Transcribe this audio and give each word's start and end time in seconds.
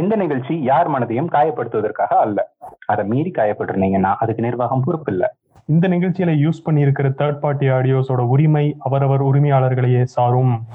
இந்த 0.00 0.16
நிகழ்ச்சி 0.16 0.62
யார் 0.62 0.88
மனதையும் 0.90 1.28
காயப்படுத்துவதற்காக 1.32 2.12
அல்ல. 2.20 2.52
அதை 2.86 3.04
மீறி 3.04 3.30
காயப்பட்டிருந்தீங்கன்னா 3.30 4.14
அதுக்கு 4.18 4.42
நிர்வாகம் 4.42 4.82
பொறுப்பு 4.84 5.12
இல்ல 5.12 5.34
இந்த 5.66 5.88
நிகழ்ச்சியில 5.88 6.32
யூஸ் 6.44 6.64
பண்ணியிருக்கிற 6.64 7.08
தேர்ட் 7.18 7.38
பார்ட்டி 7.38 7.68
ஆடியோஸோட 7.68 8.18
உரிமை 8.18 8.76
அவரவர் 8.78 9.24
உரிமையாளர்களையே 9.24 10.02
சாரும். 10.02 10.66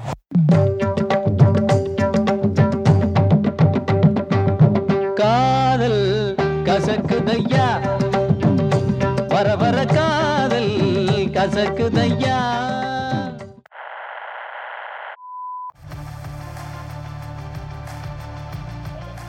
காதல் 5.14 6.34
கசக்குதையா? 6.64 7.68
வர 9.28 9.56
வர 9.56 9.84
காதல் 9.84 10.74
கசக்குதையா? 11.36 12.38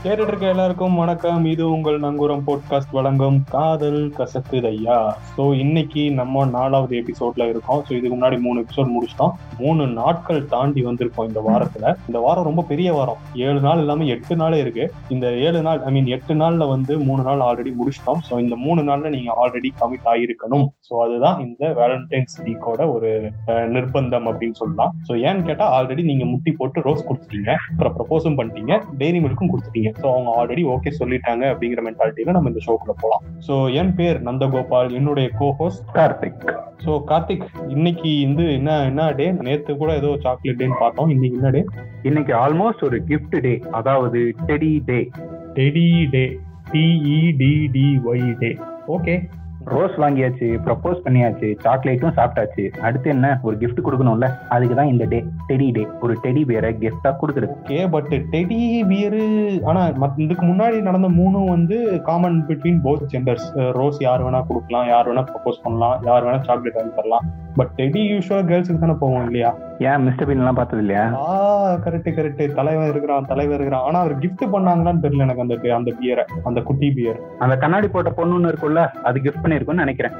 கேட்டுட்டு 0.03 0.31
இருக்க 0.31 0.45
எல்லாருக்கும் 0.53 0.95
வணக்கம். 0.99 1.43
இது 1.51 1.63
உங்கள் 1.73 1.97
நங்கூரம் 2.05 2.43
போட்காஸ்ட் 2.45 2.93
வழங்கும் 2.97 3.35
காதல் 3.51 3.99
கசக்குதையா 4.19 4.95
ஸோ 5.35 5.43
இன்னைக்கு 5.63 6.03
நம்ம 6.19 6.45
நாலாவது 6.55 6.93
எபிசோட்ல 7.01 7.45
இருக்கோம். 7.51 7.81
ஸோ 7.87 7.91
இதுக்கு 7.97 8.15
முன்னாடி 8.15 8.37
மூணு 8.45 8.63
எபிசோட் 8.63 8.89
முடிச்சிட்டோம். 8.93 9.33
மூணு 9.63 9.83
நாட்கள் 9.99 10.39
தாண்டி 10.53 10.83
வந்திருக்கோம் 10.87 11.27
இந்த 11.29 11.41
வாரத்துல. 11.49 11.93
இந்த 12.07 12.21
வாரம் 12.25 12.47
ரொம்ப 12.49 12.63
பெரிய 12.71 12.89
வாரம். 12.97 13.19
ஏழு 13.45 13.59
நாள் 13.67 13.81
இல்லாம 13.83 14.07
எட்டு 14.15 14.37
நாளே 14.41 14.61
இருக்கு. 14.63 14.87
இந்த 15.15 15.27
ஏழு 15.45 15.61
நாள் 15.67 15.83
ஐ 15.89 15.91
மீன் 15.97 16.09
எட்டு 16.17 16.35
நாள்ல 16.41 16.67
வந்து 16.73 16.95
மூணு 17.09 17.25
நாள் 17.29 17.45
ஆல்ரெடி 17.49 17.73
முடிச்சிட்டோம். 17.81 18.23
ஸோ 18.29 18.39
இந்த 18.45 18.57
மூணு 18.65 18.83
நாள்ல 18.89 19.11
நீங்க 19.17 19.29
ஆல்ரெடி 19.43 19.71
கமிட் 19.83 20.09
ஆகிருக்கணும் 20.13 20.65
ஸோ 20.89 20.95
அதுதான் 21.05 21.37
இந்த 21.45 21.63
வேலண்டைன்ஸ் 21.81 22.35
வீக்கோட 22.47 22.81
ஒரு 22.95 23.11
நிர்பந்தம் 23.75 24.27
அப்படின்னு 24.31 24.59
சொல்லலாம். 24.63 24.91
ஸோ 25.09 25.11
ஏன்னு 25.27 25.47
கேட்டா 25.51 25.69
ஆல்ரெடி 25.77 26.05
நீங்க 26.11 26.25
முட்டி 26.33 26.53
போட்டு 26.59 26.87
ரோஸ் 26.89 27.07
கொடுத்துட்டீங்க. 27.11 27.53
அப்புறம் 27.71 27.95
ப்ரப்போஸும் 27.99 28.39
பண்ணிட்டீங்க. 28.41 28.73
டெய்ரி 29.03 29.21
மில்க்கும் 29.27 29.53
கொடுத்துட்டீங்க. 29.53 29.89
ஸோ 29.99 30.05
அவங்க 30.13 30.29
ஆல்ரெடி 30.39 30.63
ஓகே 30.73 30.91
சொல்லிட்டாங்க 30.99 31.43
அப்படிங்கிற 31.51 31.81
மென்டாலிட்டியில 31.87 32.31
நம்ம 32.31 32.49
இந்த 32.49 32.61
ஷோக்குள்ள 32.65 32.93
போகலாம் 33.01 33.23
ஸோ 33.47 33.55
என் 33.73 33.93
பேர் 33.95 34.19
நந்தகோபால் 34.21 34.93
என்னுடைய 34.93 35.29
கோஹோஸ்ட் 35.39 35.83
கார்த்திக். 35.93 36.45
ஸோ 36.85 36.91
கார்த்திக் 37.05 37.45
இன்னைக்கு 37.69 38.11
வந்து 38.25 38.45
என்ன 38.53 38.77
என்ன 38.83 39.11
டே 39.11 39.27
நேத்து 39.47 39.77
கூட 39.77 39.91
ஏதோ 39.95 40.11
சாக்லேட் 40.21 40.59
டேன்னு 40.61 40.79
பார்த்தோம். 40.79 41.09
இன்னைக்கு 41.09 41.37
என்ன 41.37 41.51
டே 41.51 41.63
இன்னைக்கு 42.01 42.33
ஆல்மோஸ்ட் 42.35 42.83
ஒரு 42.83 42.99
gift 43.11 43.35
டே 43.41 43.53
அதாவது 43.71 44.21
teddy 44.47 44.73
day 44.85 44.99
teddy 45.53 45.87
day 46.11 46.25
TEDDY 46.73 48.27
day 48.39 48.51
okay 48.87 49.15
rose 49.65 49.95
வாங்கியாச்சு 50.01 50.47
ப்ரப்போஸ் 50.65 51.01
பண்ணியாச்சு 51.05 51.49
சாக்லேட்டும் 51.63 52.15
சாப்பிட்டாச்சு. 52.17 52.63
அடுத்து 52.87 53.09
என்ன? 53.09 53.39
ஒரு 53.41 53.57
கிஃப்ட் 53.57 53.83
கொடுக்கணும்ல? 53.85 54.27
அதுக்கு 54.49 54.75
தான் 54.75 54.91
இந்த 54.93 55.05
டே 55.05 55.23
டெடி 55.49 55.71
டே 55.71 55.87
ஒரு 56.01 56.13
டெடி 56.23 56.43
பியரை 56.49 56.71
கிஃப்டா 56.83 57.11
கொடுக்குறது. 57.21 57.55
ஓகே 57.65 57.89
பட் 57.89 58.13
டெடி 58.33 58.61
பியர் 58.91 59.19
ஆனா 59.63 59.91
இதுக்கு 60.15 60.45
முன்னாடி 60.45 60.81
நடந்த 60.81 61.09
மூணும் 61.19 61.51
வந்து 61.55 62.01
common 62.09 62.45
between 62.47 62.81
both 62.87 63.05
genders 63.13 63.47
rose 63.71 64.01
யார் 64.01 64.25
வேணா 64.25 64.41
கொடுக்கலாம் 64.47 64.87
யார் 64.87 65.09
வேணா 65.11 65.25
ப்ரப்போஸ் 65.31 65.63
பண்ணலாம் 65.63 65.97
யார் 66.09 66.25
வேணா 66.27 66.41
சாக்லேட் 66.49 66.79
வாங்கி 66.79 66.95
தரலாம். 66.95 67.27
பட் 67.57 67.71
டெடி 67.77 68.01
யூஸ்வலா 68.11 68.43
கேர்ள்ஸுக்கு 68.49 68.81
தானே 68.83 68.95
போவோம் 68.99 69.25
இல்லையா? 69.25 69.49
ஏன் 69.89 70.03
மிஸ்டர் 70.05 70.27
பீன் 70.29 70.41
எல்லாம் 70.43 70.59
பார்த்தது 70.59 70.81
இல்லையா 70.81 71.03
ஆ 71.23 71.35
கரெக்ட் 71.85 72.09
கரெக்ட் 72.17 72.55
தலைவன் 72.59 72.89
இருக்கிறான் 72.89 73.29
தலைவர் 73.31 73.55
இருக்கிறான். 73.55 73.85
ஆனா 73.87 73.99
அவர் 73.99 74.15
gift 74.23 74.43
பண்ணாங்களான்னு 74.55 75.03
தெரியல 75.05 75.25
எனக்கு 75.27 75.45
அந்த 75.45 75.57
அந்த 75.79 75.91
பியரை 76.01 76.25
அந்த 76.43 76.61
குட்டி 76.61 76.89
பியர் 76.97 77.19
அந்த 77.39 77.55
கண்ணாடி 77.63 77.87
போட்ட 77.87 78.11
பொண்ணுன்னு 78.19 78.51
இருக்கும்ல 78.51 78.83
அது 79.09 79.19
கிஃப்ட் 79.19 79.43
பண்ணிருக்கும்னு 79.45 79.85
நினைக்கிறேன். 79.85 80.15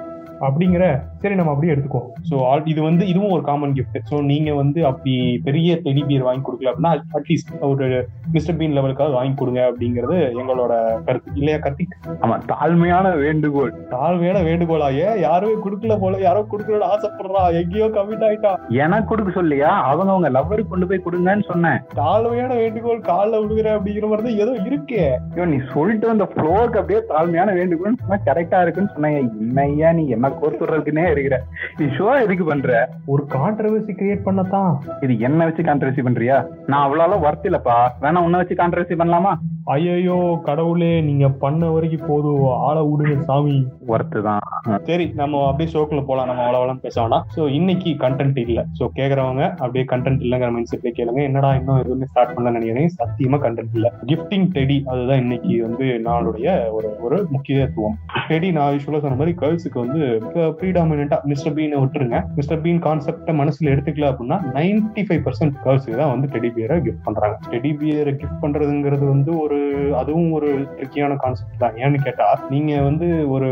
அப்படிங்கிற 0.47 0.83
சரி 1.23 1.35
நம்ம 1.39 1.51
அப்படியே 1.53 1.73
எடுத்துக்கோ. 1.73 2.01
ஸோ 2.29 2.35
இது 2.71 2.79
வந்து 2.87 3.03
இதுவும் 3.11 3.33
ஒரு 3.37 3.43
காமன் 3.49 3.75
gift. 3.77 3.95
ஸோ 4.09 4.15
நீங்க 4.31 4.49
வந்து 4.61 4.79
அப்படி 4.89 5.13
பெரிய 5.47 5.75
டெடி 5.85 6.01
பியர் 6.09 6.25
வாங்கி 6.27 6.43
கொடுக்கல 6.47 6.71
அப்படின்னா 6.71 6.93
அட்லீஸ்ட் 7.17 7.51
ஒரு 7.69 7.87
மிஸ்டர் 8.35 8.57
பீன் 8.59 8.75
லெவலுக்காவது 8.77 9.17
வாங்கி 9.19 9.35
கொடுங்க 9.41 9.61
அப்படிங்கிறது 9.69 10.17
எங்களோட 10.41 10.73
கருத்து. 11.07 11.35
இல்லையா 11.41 11.59
கத்திக் 11.65 11.95
ஆமா 12.25 12.37
தாழ்மையான 12.51 13.13
வேண்டுகோள். 13.25 13.71
தாழ்மையான 13.95 14.41
வேண்டுகோளா 14.49 14.89
ஏன் 15.05 15.21
யாருமே 15.27 15.55
கொடுக்கல 15.65 15.97
போல 16.03 16.21
யாரோ 16.27 16.43
கொடுக்கணும்னு 16.53 16.89
ஆசைப்படுறா 16.93 17.43
எங்கேயோ 17.61 17.89
கமிட் 17.97 18.25
ஆயிட்டா. 18.29 18.53
எனக்கு 18.85 19.09
கொடுக்க 19.11 19.31
சொல்லியா? 19.39 19.71
அவங்க 19.91 20.11
அவங்க 20.15 20.31
லவ்வருக்கு 20.37 20.73
கொண்டு 20.73 20.89
போய் 20.91 21.05
கொடுங்கன்னு 21.07 21.49
சொன்னேன். 21.51 21.79
தாழ்மையான 22.01 22.51
வேண்டுகோள் 22.63 23.05
காலில் 23.11 23.39
விழுகிற 23.43 23.69
அப்படிங்கிற 23.77 24.07
மாதிரி 24.11 24.27
தான் 24.27 24.41
ஏதோ 24.45 24.53
இருக்கே. 24.69 25.05
ஐயோ 25.33 25.47
நீ 25.53 25.59
சொல்லிட்டு 25.75 26.11
வந்த 26.11 26.27
ஃப்ளோருக்கு 26.33 26.81
அப்படியே 26.81 27.01
தாழ்மையான 27.13 27.55
வேண்டுகோள்னு 27.59 28.01
சொன்னா 28.03 28.19
கரெக்டா 28.29 28.61
இருக்குன்னு 28.65 28.93
சொன்னேன். 28.95 29.17
என்னய்யா 29.45 29.91
நீ 29.99 30.05
என்ன 30.17 30.29
கோர்த்துறதுக்குன்னே 30.39 31.11
இருக்கிற. 31.11 31.41
நீ 31.77 31.85
ஷோ 31.85 32.21
எதுக்கு 32.23 32.43
பண்ற? 32.43 32.89
ஒரு 33.05 33.27
கான்ட்ரவர்சி 33.29 33.93
கிரியேட் 33.99 34.25
பண்ணத்தான். 34.25 34.99
இது 35.01 35.19
என்ன 35.19 35.45
வச்சு 35.45 35.63
கான்ட்ரவர்சி 35.63 36.01
பண்றியா? 36.01 36.45
நான் 36.65 36.85
அவ்வளோ 36.85 37.19
ஒர்த் 37.27 37.45
இல்லப்பா. 37.45 37.91
வேணா 38.01 38.23
உன்ன 38.23 38.37
வச்சு 38.37 38.55
கான்ட்ரவர்சி 38.55 38.95
பண்ணலாமா? 38.95 39.33
ஐயோ 39.63 40.39
கடவுளே 40.43 41.01
நீங்க 41.01 41.29
பண்ண 41.29 41.69
வரைக்கும் 41.71 42.07
போதும். 42.07 42.49
ஆளை 42.49 42.81
விடுங்க 42.81 43.23
சாமி. 43.23 43.67
ஒர்த்து 43.87 44.21
தான். 44.21 44.39
சரி 44.83 45.11
நம்ம 45.15 45.47
அப்படியே 45.47 45.71
ஷோக்குள்ள 45.73 46.05
போலாம். 46.05 46.27
நம்ம 46.27 46.43
அவ்வளவு 46.43 46.79
பேச 46.79 47.01
வேணாம். 47.03 47.23
ஸோ 47.35 47.47
இன்னைக்கு 47.47 47.95
கண்டென்ட் 47.99 48.37
இல்ல. 48.37 48.65
ஸோ 48.79 48.87
கேக்குறவங்க 48.95 49.43
அப்படியே 49.53 49.85
கண்டென்ட் 49.91 50.21
இல்லைங்கிற 50.21 50.51
மைண்ட் 50.51 50.71
செட்ல 50.71 50.91
கேளுங்க. 50.97 51.21
என்னடா 51.23 51.53
இன்னும் 51.53 51.77
எதுவுமே 51.77 52.05
ஸ்டார்ட் 52.05 52.33
பண்ணல 52.35 52.51
நினைக்கிறேன் 52.51 52.89
சத்தியமா 53.01 53.39
கண்டென்ட் 53.45 53.75
இல்ல. 53.75 53.93
கிஃப்டிங் 54.05 54.47
டெடி 54.55 54.83
அதுதான் 54.87 55.17
இன்னைக்கு 55.17 55.61
வந்து 55.67 56.01
நாளுடைய 56.07 56.71
ஒரு 56.71 56.97
ஒரு 56.99 57.27
முக்கியத்துவம். 57.29 57.95
டெடி 58.29 58.51
நான் 58.51 58.73
யூஸ்வலா 58.73 59.01
சொன்ன 59.01 59.15
மாதிரி 59.15 59.35
கேர்ள்ஸுக்கு 59.41 59.79
வந்து 59.79 60.20
ப்ரீடாமினா 60.59 61.17
மிஸ்டர் 61.31 61.55
பீனை 61.57 61.77
விட்டுருங்க. 61.83 62.17
மிஸ்டர் 62.39 62.61
பீன் 62.63 62.81
கான்செப்டை 62.87 63.33
மனசுல 63.41 63.71
எடுத்துக்கல 63.73 64.09
அப்படின்னா 64.11 64.37
நைன்டி 64.57 65.03
ஃபைவ் 65.07 65.23
பர்சன்ட் 65.27 65.55
கேர்ள்ஸுக்கு 65.65 65.97
தான் 66.01 66.11
வந்து 66.13 66.29
டெடி 66.33 66.49
பியரை 66.55 66.77
கிஃப்ட் 66.85 67.03
பண்றாங்க. 67.07 67.37
டெடி 67.53 67.71
பியரை 67.81 68.13
கிஃப்ட் 68.21 68.41
பண்றதுங்கிறது 68.43 69.05
வந்து 69.13 69.31
ஒரு 69.43 69.59
அதுவும் 70.01 70.31
ஒரு 70.37 70.49
ட்ரிக்கியான 70.77 71.17
கான்செப்ட் 71.23 71.61
தான். 71.63 71.77
ஏன்னு 71.83 72.03
கேட்டா 72.07 72.27
நீங்க 72.53 72.71
வந்து 72.89 73.07
ஒரு 73.35 73.49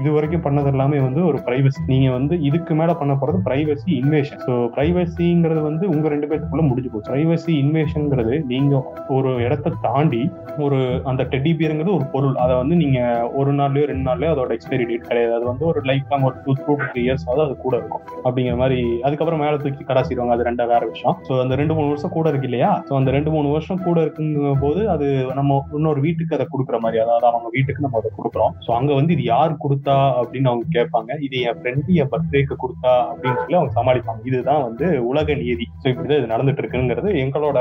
இது 0.00 0.08
வரைக்கும் 0.16 0.44
பண்ணது 0.46 0.72
எல்லாமே 0.74 1.00
வந்து 1.06 1.20
ஒரு 1.30 1.40
பிரைவசி 1.46 1.82
நீங்க 1.92 2.08
வந்து 2.18 2.34
இதுக்கு 2.48 2.74
மேல 2.80 2.94
பண்ண 3.00 3.14
போறது 3.20 3.40
பிரைவசி 3.48 3.90
இன்வேஷன் 4.02 4.42
ஸோ 4.46 4.54
பிரைவசிங்கிறது 4.76 5.62
வந்து 5.68 5.84
உங்க 5.94 6.06
ரெண்டு 6.14 6.28
பேருக்குள்ள 6.30 6.64
முடிஞ்சு 6.70 6.92
போச்சு. 6.92 7.10
பிரைவசி 7.12 7.52
இன்வேஷன்ங்கிறது 7.64 8.34
நீங்க 8.52 8.82
ஒரு 9.16 9.30
இடத்தை 9.46 9.72
தாண்டி 9.86 10.22
ஒரு 10.66 10.78
அந்த 11.10 11.22
டெடி 11.32 11.52
பியருங்கிறது 11.58 11.96
ஒரு 11.98 12.06
பொருள். 12.14 12.36
அதை 12.44 12.54
வந்து 12.62 12.74
நீங்க 12.82 12.98
ஒரு 13.40 13.50
நாள்லயோ 13.60 13.86
ரெண்டு 13.90 14.06
நாள்லயோ 14.08 14.32
அதோட 14.34 14.52
எக்ஸ்பைரி 14.56 14.84
டேட் 14.90 15.08
கிடையாது. 15.10 15.32
அது 15.38 15.44
வந்து 15.50 15.64
ஒரு 15.70 15.80
லைஃப் 15.90 16.07
லாங் 16.12 16.26
ஒரு 16.28 16.36
டூ 16.44 16.52
டூ 16.66 16.74
த்ரீ 16.90 17.02
இயர்ஸ் 17.06 17.26
வந்து 17.30 17.44
அது 17.46 17.54
கூட 17.64 17.74
இருக்கும். 17.80 18.04
அப்படிங்கிற 18.26 18.56
மாதிரி 18.62 18.78
அதுக்கப்புறம் 19.06 19.42
மேலே 19.44 19.56
தூக்கி 19.64 19.84
கடாசிடுவாங்க 19.90 20.34
அது 20.36 20.46
ரெண்டா 20.48 20.66
வேற 20.74 20.82
விஷயம். 20.92 21.16
ஸோ 21.28 21.32
அந்த 21.44 21.54
ரெண்டு 21.60 21.76
மூணு 21.78 21.88
வருஷம் 21.92 22.14
கூட 22.16 22.28
இருக்கு 22.32 22.48
இல்லையா? 22.50 22.70
ஸோ 22.88 22.94
அந்த 23.00 23.10
ரெண்டு 23.16 23.30
மூணு 23.36 23.48
வருஷம் 23.56 23.82
கூட 23.86 23.98
இருக்குங்கும் 24.06 24.62
போது 24.64 24.82
அது 24.94 25.06
நம்ம 25.38 25.60
இன்னொரு 25.78 26.00
வீட்டுக்கு 26.06 26.36
அதை 26.38 26.46
கொடுக்குற 26.52 26.78
மாதிரி 26.84 27.02
அதாவது 27.04 27.28
அவங்க 27.30 27.48
வீட்டுக்கு 27.56 27.84
நம்ம 27.86 27.98
அதை 28.02 28.10
கொடுக்குறோம். 28.18 28.54
ஸோ 28.66 28.70
அங்கே 28.78 28.94
வந்து 29.00 29.14
இது 29.16 29.24
யார் 29.34 29.54
கொடுத்தா 29.64 29.96
அப்படின்னு 30.20 30.50
அவங்க 30.52 30.66
கேட்பாங்க. 30.76 31.10
இது 31.28 31.36
என் 31.48 31.58
ஃப்ரெண்டு 31.60 31.98
என் 32.02 32.12
பர்த்டேக்கு 32.14 32.56
கொடுத்தா 32.64 32.92
அப்படின்னு 33.10 33.38
சொல்லி 33.42 33.58
அவங்க 33.60 33.74
சமாளிப்பாங்க. 33.78 34.22
இதுதான் 34.30 34.64
வந்து 34.68 34.86
உலக 35.10 35.34
நீதி. 35.42 35.66
ஸோ 35.82 35.86
இப்படிதான் 35.92 36.20
இது 36.22 36.32
நடந்துட்டு 36.34 36.62
இருக்குங்கிறது 36.64 37.10
எங்களோட 37.24 37.58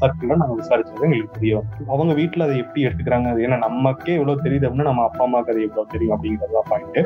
சர்க்கிளில் 0.00 0.40
நாங்கள் 0.42 0.60
விசாரிச்சது 0.62 1.06
எங்களுக்கு 1.08 1.36
தெரியும். 1.38 1.66
அவங்க 1.92 2.12
வீட்டில் 2.20 2.46
அதை 2.46 2.56
எப்படி 2.64 2.84
எடுத்துக்கிறாங்க? 2.88 3.28
அது 3.34 3.44
ஏன்னா 3.46 3.58
நமக்கே 3.66 4.16
இவ்வளோ 4.18 4.36
தெரியுது 4.46 4.66
அப்படின்னா 4.68 4.90
நம்ம 4.90 5.04
அப்பா 5.08 5.24
அம்மாவுக்கு 5.26 5.52
அது 5.54 5.66
எவ்வளோ 5.68 5.84
தெரியும் 5.94 6.14
அப்படிங்கிறது 6.16 6.56
தான் 6.58 6.68
பாயிண்ட் 6.70 6.98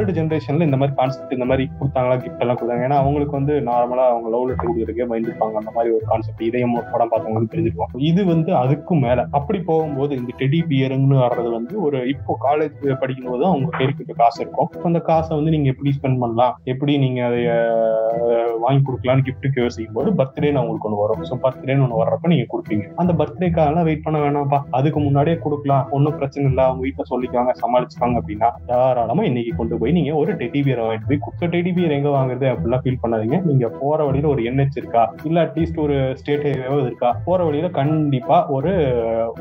ஓல்டு 0.00 0.12
ஜென்ரேஷன்ல 0.18 0.66
இந்த 0.68 0.76
மாதிரி 0.80 0.92
கான்செப்ட் 0.98 1.34
இந்த 1.36 1.46
மாதிரி 1.48 1.64
கொடுத்தாங்களா 1.78 2.14
கிஃப்ட் 2.22 2.42
எல்லாம் 2.44 2.58
கொடுத்தாங்க. 2.58 2.84
ஏன்னா 2.86 2.98
அவங்களுக்கு 3.02 3.34
வந்து 3.38 3.54
நார்மலா 3.68 4.04
அவங்க 4.12 4.28
லவ் 4.34 4.46
லெட்டர் 4.48 4.68
கொடுக்குறதுக்கே 4.68 5.06
பயந்துருப்பாங்க 5.10 5.56
அந்த 5.60 5.72
மாதிரி 5.76 5.90
ஒரு 5.96 6.04
கான்செப்ட் 6.10 6.44
இதையும் 6.48 6.76
படம் 6.92 7.10
பார்த்தவங்களுக்கு 7.12 7.52
தெரிஞ்சிருக்கும் 7.54 8.04
இது 8.10 8.22
வந்து 8.32 8.50
அதுக்கும் 8.62 9.02
மேல. 9.06 9.26
அப்படி 9.38 9.58
போகும்போது 9.70 10.12
இந்த 10.20 10.32
டெடி 10.40 10.60
பியருங்கன்னு 10.70 11.18
வர்றது 11.24 11.50
வந்து 11.58 11.74
ஒரு 11.86 11.98
இப்போ 12.14 12.36
காலேஜ் 12.46 12.78
படிக்கும் 13.02 13.30
போது 13.32 13.44
அவங்க 13.50 13.70
கைக்கு 13.78 14.16
காசு 14.22 14.40
இருக்கும். 14.44 14.70
அந்த 14.90 15.02
காசை 15.10 15.32
வந்து 15.40 15.54
நீங்க 15.56 15.68
எப்படி 15.74 15.92
ஸ்பெண்ட் 15.98 16.20
பண்ணலாம்? 16.22 16.54
எப்படி 16.74 16.94
நீங்க 17.04 17.20
அதை 17.28 17.42
வாங்கி 18.64 18.82
கொடுக்கலாம்னு 18.88 19.26
கிஃப்ட்டுக்கு 19.28 19.62
யோசிக்கும் 19.64 19.98
போது 19.98 20.10
பர்த்டேன்னு 20.20 20.60
அவங்களுக்கு 20.62 20.88
ஒன்று 20.88 21.02
வரும். 21.02 21.26
ஸோ 21.30 21.38
பர்த்டேன்னு 21.44 21.84
ஒன்று 21.86 22.00
வர்றப்ப 22.02 22.32
நீங்க 22.34 22.46
கொடுப்பீங்க. 22.54 22.86
அந்த 23.02 23.12
பர்த்டேக்காகலாம் 23.20 23.88
வெயிட் 23.90 24.04
பண்ண 24.06 24.18
வேணாம்ப்பா. 24.24 24.60
அதுக்கு 24.80 25.00
முன்னாடியே 25.06 25.36
கொடுக்கலாம். 25.44 25.84
ஒன்றும் 25.98 26.18
பிரச்சனை 26.20 26.46
இல்லை. 26.52 26.64
அவங்க 26.68 26.82
வீட்டில் 26.86 27.10
சொல்லிக்குவாங்க 27.12 27.54
சமாளிச்சுக்காங்க 27.62 28.16
அப்படின்னா 28.22 28.50
தாராளமா 28.70 29.24
இன்னைக்கு 29.30 29.54
கொண்டு 29.60 29.78
போய் 29.80 29.89
நீங்க 29.98 30.12
ஒரு 30.20 30.32
டெடி 30.40 30.60
பியர் 30.66 30.82
வாங்கிட்டு 30.84 31.08
போய் 31.10 31.22
குத்த 31.26 31.46
டெடி 31.54 31.70
பியர் 31.76 31.94
எங்க 31.96 32.10
வாங்குறது 32.16 32.46
அப்படிலாம் 32.52 32.82
ஃபீல் 32.84 33.00
பண்ணாதீங்க. 33.02 33.38
நீங்க 33.50 33.68
போற 33.80 33.98
வழியில 34.08 34.28
ஒரு 34.28 34.42
என்ஹெச் 34.50 34.78
இருக்கா? 34.80 35.02
இல்ல 35.28 35.44
அட்லீஸ்ட் 35.46 35.80
ஒரு 35.84 35.96
ஸ்டேட் 36.20 36.44
ஹைவேவோ 36.46 36.78
இருக்கா? 36.86 37.10
போற 37.26 37.38
வழியில 37.44 37.70
கண்டிப்பா 37.80 38.38
ஒரு 38.56 38.72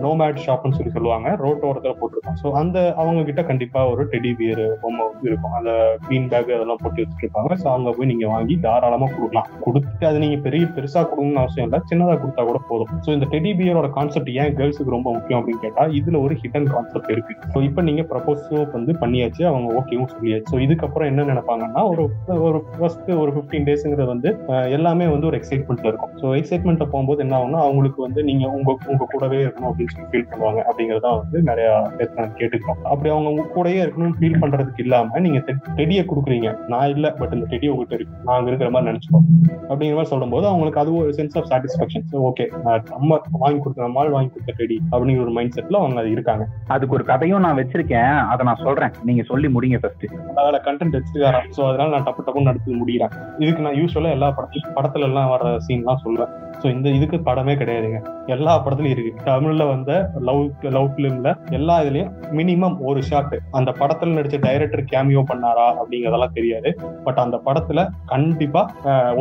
நோமேட் 0.05 0.43
ஷாப்னு 0.45 0.77
சொல்லி 0.77 0.93
சொல்லுவாங்க. 0.97 1.29
ரோட்டோரத்துல 1.45 1.93
போட்டிருக்கோம். 1.99 2.39
ஸோ 2.43 2.49
அந்த 2.61 2.77
அவங்க 3.01 3.23
கிட்ட 3.29 3.43
கண்டிப்பா 3.51 3.81
ஒரு 3.91 4.05
டெடி 4.13 4.33
பியர் 4.39 4.63
பொம்மை 4.83 5.03
வந்து 5.09 5.29
இருக்கும். 5.31 5.55
அந்த 5.59 5.71
பீன் 6.07 6.29
பேக் 6.33 6.53
அதெல்லாம் 6.57 6.81
போட்டு 6.83 7.05
வச்சிருப்பாங்க 7.05 7.57
ஸோ 7.63 7.67
அங்க 7.75 7.93
போய் 7.97 8.11
நீங்க 8.11 8.27
வாங்கி 8.35 8.57
தாராளமா 8.65 9.09
கொடுக்கலாம். 9.15 9.49
கொடுத்துட்டு 9.65 10.07
அது 10.11 10.19
நீங்க 10.25 10.39
பெரிய 10.47 10.65
பெருசா 10.75 11.01
கொடுக்கணும்னு 11.01 11.41
அவசியம் 11.43 11.67
இல்லை. 11.67 11.81
சின்னதா 11.91 12.15
கொடுத்தா 12.23 12.43
கூட 12.49 12.61
போதும். 12.69 12.91
ஸோ 13.05 13.09
இந்த 13.17 13.27
டெடி 13.33 13.51
பியரோட 13.59 13.89
கான்செப்ட் 13.97 14.31
ஏன் 14.41 14.55
கேர்ள்ஸுக்கு 14.59 14.95
ரொம்ப 14.97 15.09
முக்கியம் 15.17 15.39
அப்படின்னு 15.39 15.63
கேட்டா 15.65 15.85
இதுல 15.99 16.21
ஒரு 16.25 16.33
ஹிடன் 16.43 16.69
கான்செப்ட் 16.75 17.11
இருக்கு. 17.15 17.35
ஸோ 17.53 17.57
இப்போ 17.67 17.81
நீங்க 17.81 18.01
ப்ரப்போஸும் 18.11 18.71
வந்து 18.77 18.93
பண்ணியாச்சு. 19.03 19.43
அவங்க 19.51 19.67
ஓகேவும் 19.79 20.11
சொல்லியாச்சு. 20.15 20.38
ஸோ 20.51 20.55
இதுக்கப்புறம் 20.65 21.09
என்ன 21.11 21.25
நினைப்பாங்கன்னா 21.31 21.81
ஒரு 21.91 22.03
ஒரு 22.47 22.59
ஃபர்ஸ்ட் 22.77 23.09
ஒரு 23.21 23.31
ஃபிஃப்டீன் 23.35 23.67
டேஸுங்கிறது 23.69 24.09
வந்து 24.13 24.29
எல்லாமே 24.77 25.07
வந்து 25.13 25.27
ஒரு 25.29 25.37
எக்ஸைட்மெண்ட்ல 25.39 25.89
இருக்கும். 25.91 26.13
ஸோ 26.21 26.27
எக்ஸைட்மெண்ட்ல 26.39 26.87
போகும்போது 26.93 27.23
என்ன 27.25 27.35
ஆகும்னா 27.39 27.61
அவங்களுக்கு 27.65 27.99
வந்து 28.07 28.23
நீங்க 28.29 28.45
உங்க 28.57 28.69
உங்க 28.91 29.07
கூடவே 29.13 29.39
இருக்கணும் 29.45 29.69
அப்படின்னு 29.71 29.93
சொல்லி 29.95 30.09
ஃபீல் 30.11 30.29
பண்ணுவாங்க. 30.31 30.59
அப்படிங்கிறதா 30.69 31.11
வந்து 31.21 31.37
நிறைய 31.49 31.69
பேர் 31.97 32.35
கேட்டுக்கிறோம். 32.41 32.81
அப்படி 32.91 33.09
அவங்க 33.15 33.29
உங்க 33.33 33.45
கூடயே 33.55 33.81
இருக்கணும்னு 33.85 34.17
ஃபீல் 34.19 34.39
பண்றதுக்கு 34.43 34.83
இல்லாம 34.85 35.19
நீங்க 35.27 35.39
டெடியை 35.79 36.03
கொடுக்குறீங்க. 36.11 36.49
நான் 36.73 36.91
இல்லை 36.95 37.11
பட் 37.21 37.35
இந்த 37.37 37.47
டெடி 37.53 37.69
உங்ககிட்ட 37.73 37.95
இருக்கு. 37.99 38.17
நான் 38.27 38.37
அங்க 38.37 38.49
இருக்கிற 38.51 38.71
மாதிரி 38.75 38.91
நினைச்சுக்கோம் 38.91 39.25
அப்படிங்கிற 39.69 39.95
மாதிரி 39.97 40.13
சொல்லும்போது 40.13 40.45
அவங்களுக்கு 40.51 40.81
அது 40.83 40.91
ஒரு 41.01 41.09
சென்ஸ் 41.19 41.37
ஆஃப் 41.39 41.49
சாட்டிஸ்பாக்சன் 41.51 42.05
ஓகே 42.29 42.45
நம்ம 42.93 43.19
வாங்கி 43.43 43.59
கொடுத்த 43.63 43.85
நம்மால் 43.87 44.13
வாங்கி 44.15 44.31
கொடுத்த 44.33 44.53
டெடி 44.61 44.77
அப்படிங்கிற 44.91 45.23
ஒரு 45.27 45.33
மைண்ட் 45.37 45.55
செட்ல 45.57 45.81
அவங்க 45.81 45.99
அது 46.03 46.11
இருக்காங்க. 46.15 46.43
அதுக்கு 46.75 46.95
ஒரு 46.97 47.05
கதையும் 47.11 47.43
நான் 47.45 47.59
வச்சிருக்கேன். 47.61 48.15
அதை 48.31 48.41
நான் 48.49 48.63
சொல்றேன். 48.65 48.93
நீங்க 49.07 49.23
சொல்லி 49.31 49.47
முடிங்க 49.55 49.79
ஃபர்ஸ்ட் 49.83 50.05
அதில் 50.35 50.61
கண்டென்ட் 50.61 50.97
வச்சுருக்காரன் 50.97 51.47
ஸோ 51.57 51.67
அதனால 51.67 51.89
நான் 51.89 52.03
டப்பு 52.03 52.23
டப்புன்னு 52.25 52.43
நடத்தி 52.43 52.73
முடிகிறேன் 52.73 53.09
இதுக்கு 53.39 53.61
நான் 53.61 53.73
யூஸ்வலாக 53.73 54.09
எல்லா 54.09 54.33
படத்துலையும் 54.37 54.75
படத்துல 54.75 54.99
எல்லாம் 54.99 55.29
வர 55.29 55.57
சீன்லாம் 55.67 56.03
சொல்லுவேன். 56.05 56.33
ஸோ 56.61 56.65
இந்த 56.75 56.87
இதுக்கு 56.97 57.17
படமே 57.27 57.53
கிடையாதுங்க. 57.59 57.99
எல்லா 58.35 58.53
படத்துலயும் 58.63 58.93
இருக்கு. 58.95 59.11
தமிழ்ல 59.27 59.63
வந்த 59.71 59.91
லவ் 60.27 60.41
லவ் 60.75 60.89
ஃபிலிம்ல 60.93 61.29
எல்லா 61.57 61.75
இதுலயும் 61.83 62.11
மினிமம் 62.39 62.75
ஒரு 62.89 62.99
ஷாட் 63.09 63.35
அந்த 63.59 63.69
படத்துல 63.79 64.15
நடிச்ச 64.17 64.37
டைரக்டர் 64.45 64.83
கேமியோ 64.91 65.21
பண்ணாரா 65.31 65.67
அப்படிங்கறதெல்லாம் 65.81 66.35
தெரியாது. 66.37 66.71
பட் 67.05 67.21
அந்த 67.23 67.37
படத்துல 67.47 67.85
கண்டிப்பா 68.13 68.61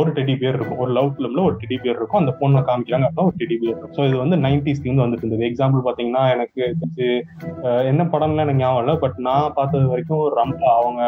ஒரு 0.00 0.10
டெடி 0.18 0.34
பேர் 0.42 0.56
இருக்கும். 0.58 0.80
ஒரு 0.84 0.92
லவ் 0.98 1.10
ஃபிலிம்ல 1.14 1.42
ஒரு 1.48 1.56
டெடி 1.62 1.78
பேர் 1.84 1.96
இருக்கும். 1.98 2.20
அந்த 2.22 2.34
பொண்ணை 2.40 2.62
காமிக்கிறாங்க 2.70 3.06
அப்படின்னா 3.08 3.28
ஒரு 3.30 3.38
டெடி 3.42 3.56
பேர் 3.62 3.70
இருக்கும். 3.72 3.94
ஸோ 3.98 4.06
இது 4.08 4.18
வந்து 4.24 4.38
நைன்டிஸ்ல 4.46 4.86
இருந்து 4.88 5.04
வந்துட்டு 5.06 5.24
இருந்தது. 5.26 5.48
எக்ஸாம்பிள் 5.50 5.86
பாத்தீங்கன்னா 5.88 6.24
எனக்கு 6.36 6.64
என்ன 7.92 8.02
படம்லாம் 8.14 8.44
எனக்கு 8.46 8.62
ஞாபகம் 8.64 8.82
இல்லை. 8.84 8.96
பட் 9.04 9.16
நான் 9.28 9.54
பார்த்தது 9.60 9.86
வரைக்கும் 9.92 10.24
ரம்பா 10.40 10.70
அவங்க 10.80 11.00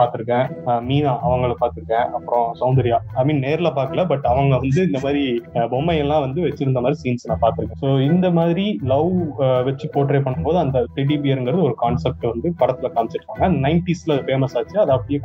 பார்த்திருக்கேன். 0.00 0.46
மீனா 0.90 1.14
அவங்கள 1.26 1.54
பார்த்திருக்கேன். 1.62 2.06
அப்புறம் 2.18 2.46
சௌந்தர்யா. 2.62 3.00
ஐ 3.20 3.24
மீன் 3.30 3.42
நேர்ல 3.46 3.70
பார்க்கல. 3.80 4.04
பட் 4.12 4.26
அவங்க 4.34 4.54
வந்து 4.64 4.82
இந்த 4.90 5.00
மாதிரி 5.06 5.24
பொம்மையெல்லாம் 5.76 5.84
பொம்மை 5.86 5.96
எல்லாம் 6.02 6.22
வந்து 6.24 6.40
வச்சிருந்த 6.44 6.80
மாதிரி 6.84 6.96
சீன்ஸ் 7.02 7.26
நான் 7.28 7.40
பார்த்திருக்கேன். 7.42 7.80
ஸோ 7.82 7.88
இந்த 8.10 8.26
மாதிரி 8.38 8.64
லவ் 8.92 9.10
வச்சு 9.66 9.86
போர்ட்ரே 9.94 10.20
பண்ணும்போது 10.26 10.58
அந்த 10.62 10.78
டெடி 10.96 11.16
பியருங்கிறது 11.22 11.60
ஒரு 11.68 11.74
கான்செப்ட் 11.82 12.24
வந்து 12.30 12.48
படத்துல 12.60 12.88
காமிச்சிருக்காங்க. 12.96 13.48
நைன்டிஸ்ல 13.64 14.14
ஃபேமஸ் 14.26 14.54
ஆச்சு. 14.58 14.76
அது 14.82 14.92
அப்படியே 14.96 15.18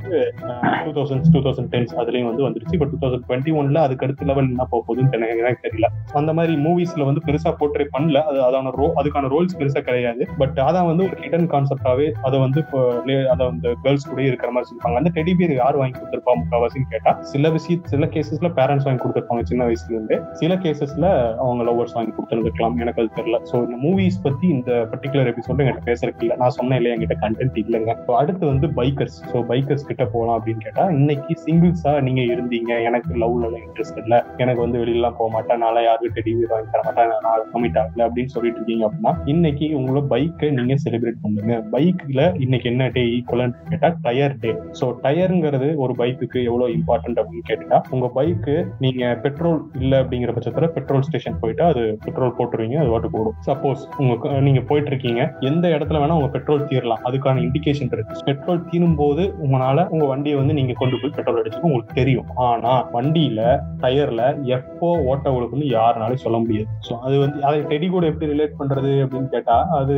two 0.86 0.92
thousand 0.98 1.30
two 1.36 1.42
thousand 1.46 1.70
tens 1.74 1.94
அதுலயும் 2.02 2.30
வந்து 2.32 2.46
வந்துருச்சு. 2.48 2.76
இப்போ 2.78 2.88
டூ 2.94 3.00
தௌசண்ட் 3.04 3.26
டுவெண்ட்டி 3.28 3.54
ஒன்ல 3.62 3.82
அதுக்கு 3.88 4.06
அடுத்த 4.08 4.28
லெவல் 4.32 4.50
என்ன 4.52 4.66
போக 4.74 4.82
போகுதுன்னு 4.88 5.30
எனக்கு 5.44 5.64
தெரியல. 5.68 5.90
அந்த 6.22 6.34
மாதிரி 6.40 6.56
மூவிஸ்ல 6.66 7.08
வந்து 7.10 7.24
பெருசா 7.28 7.54
போர்ட்ரே 7.62 7.88
பண்ணல. 7.96 8.24
அது 8.32 8.40
அதான 8.48 8.74
ரோ 8.80 8.90
அதுக்கான 9.02 9.32
ரோல்ஸ் 9.36 9.58
பெருசா 9.62 9.84
கிடையாது. 9.90 10.22
பட் 10.42 10.60
அதான் 10.68 10.90
வந்து 10.92 11.06
ஒரு 11.10 11.18
ஹிடன் 11.24 11.50
கான்செப்டாவே 11.56 12.10
அதை 12.30 12.40
வந்து 12.46 12.62
இப்போ 12.66 12.82
அதை 13.36 13.44
வந்து 13.52 13.70
கேர்ள்ஸ் 13.86 14.10
கூட 14.12 14.22
இருக்கிற 14.30 14.52
மாதிரி 14.56 14.70
சொல்லுவாங்க 14.72 15.02
அந்த 15.04 15.14
டெடி 15.20 15.36
பியர் 15.40 15.56
யார் 15.62 15.80
வாங்கி 15.82 15.98
கொடுத்துருப்பா 16.00 16.36
முக்காவாசின்னு 16.42 16.92
கேட்டா 16.96 17.14
சில 17.34 17.50
விஷய 17.58 17.78
சில 17.94 18.06
கேசஸ்ல 18.16 18.52
பேரண்ட்ஸ் 18.60 18.88
வாங்கி 18.88 19.04
கொடுத்துருப்பாங்க 19.04 19.44
சின்ன 19.52 19.62
வயசுல 19.70 19.96
இருந்து 19.98 20.18
சில 20.42 20.54
கேசஸ்ல 20.64 21.08
அவங்க 21.44 21.62
லவ்வர்ஸ் 21.70 21.96
வாங்கி 21.96 22.14
கொடுத்துருக்கலாம் 22.16 22.78
எனக்கு 22.84 23.02
அது 23.02 23.10
தெரியல. 23.18 23.38
ஸோ 23.50 23.56
இந்த 23.66 23.78
மூவிஸ் 23.84 24.22
பத்தி 24.26 24.46
இந்த 24.56 24.72
பர்டிகுலர் 24.92 25.30
எபிசோட 25.32 25.64
என்கிட்ட 25.64 25.84
பேசுறதுக்கு 25.90 26.24
இல்லை. 26.26 26.36
நான் 26.42 26.56
சொன்னேன் 26.58 26.80
இல்லையா? 26.80 26.96
என்கிட்ட 26.96 27.18
கண்டென்ட் 27.24 27.58
இல்லைங்க. 27.64 27.94
ஸோ 28.06 28.12
அடுத்து 28.22 28.44
வந்து 28.52 28.68
பைக்கர்ஸ் 28.80 29.18
ஸோ 29.32 29.40
பைக்கர்ஸ் 29.52 29.86
கிட்ட 29.90 30.04
போகலாம் 30.14 30.38
அப்படின்னு 30.38 30.64
கேட்டா 30.68 30.86
இன்னைக்கு 31.00 31.36
சிங்கிள்ஸா 31.46 31.94
நீங்க 32.08 32.22
இருந்தீங்க. 32.34 32.72
எனக்கு 32.90 33.12
லவ்ல 33.24 33.52
இன்ட்ரெஸ்ட் 33.66 34.00
இல்லை. 34.04 34.20
எனக்கு 34.44 34.62
வந்து 34.66 34.80
வெளியிலாம் 34.84 35.18
போக 35.20 35.30
மாட்டேன். 35.36 35.62
நான் 35.66 35.80
யாருக்கிட்ட 35.90 36.24
டிவி 36.28 36.48
வாங்கி 36.54 36.72
தர 36.74 36.82
மாட்டேன். 36.88 37.14
நான் 37.28 37.46
கமிட் 37.54 37.80
ஆகல 37.84 38.06
அப்படின்னு 38.08 38.34
சொல்லிட்டு 38.36 38.60
இருக்கீங்க 38.60 38.86
அப்படின்னா 38.90 39.14
இன்னைக்கு 39.34 39.68
உங்களோட 39.80 40.04
பைக்கை 40.14 40.50
நீங்க 40.58 40.76
செலிப்ரேட் 40.86 41.22
பண்ணுங்க. 41.26 41.56
பைக்ல 41.76 42.22
இன்னைக்கு 42.46 42.70
என்ன 42.74 42.90
டே 42.98 43.06
ஈக்குவலன்னு 43.18 43.70
கேட்டா 43.72 43.92
டயர் 44.08 44.38
டே 44.44 44.54
ஸோ 44.82 44.88
டயருங்கிறது 45.06 45.70
ஒரு 45.84 45.96
பைக்குக்கு 46.02 46.40
எவ்வளவு 46.50 46.76
இம்பார்ட்டன்ட் 46.80 47.22
அப்படின்னு 47.24 47.48
கேட்டா 47.52 47.80
உங்க 47.96 48.10
பைக்கு 48.20 48.58
நீங்க 48.86 49.14
பெட்ரோல் 49.26 49.62
இல்லை 49.82 49.98
அப்படிங்கிற 50.04 50.31
பட்சத்துல 50.32 50.68
பெட்ரோல் 50.76 51.06
ஸ்டேஷன் 51.08 51.40
போயிட்டு 51.42 51.64
அது 51.64 51.84
பெட்ரோல் 52.06 52.36
போட்டுருவீங்க 52.38 52.78
அது 52.82 52.92
வாட்டு 52.94 53.12
போடும் 53.16 53.38
சப்போஸ் 53.50 53.84
உங்க 54.02 54.40
நீங்க 54.48 54.62
போயிட்டு 54.70 54.92
இருக்கீங்க 54.92 55.22
எந்த 55.50 55.66
இடத்துல 55.76 56.02
வேணா 56.04 56.18
உங்க 56.20 56.30
பெட்ரோல் 56.36 56.68
தீரலாம். 56.72 57.04
அதுக்கான 57.10 57.42
இண்டிகேஷன் 57.46 57.94
இருக்கு. 57.96 58.26
பெட்ரோல் 58.30 58.66
தீரும் 58.72 58.98
போது 59.02 59.24
உங்களால 59.44 59.86
உங்க 59.88 60.06
வண்டியை 60.06 60.38
வந்து 60.38 60.58
நீங்க 60.60 60.74
கொண்டு 60.82 61.00
போய் 61.02 61.16
பெட்ரோல் 61.18 61.40
அடிச்சுக்க 61.42 61.70
உங்களுக்கு 61.72 62.00
தெரியும். 62.02 62.28
ஆனா 62.48 62.74
வண்டியில 62.96 63.42
டயர்ல 63.84 64.22
எப்போ 64.58 64.90
ஓட்ட 65.12 65.30
விழுக்குன்னு 65.36 65.68
யாருனாலும் 65.78 66.24
சொல்ல 66.26 66.38
முடியாது. 66.38 66.68
ஸோ 66.88 66.94
அது 67.06 67.16
வந்து 67.20 67.40
அதை 67.50 67.60
டெடி 67.72 67.90
கூட 67.90 68.06
எப்படி 68.12 68.32
ரிலேட் 68.34 68.58
பண்றது 68.60 68.94
அப்படின்னு 69.06 69.32
கேட்டா 69.36 69.58
அது 69.80 69.96